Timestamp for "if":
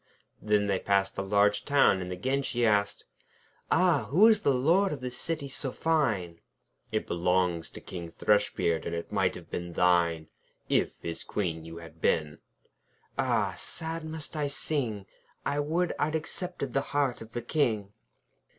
10.67-10.97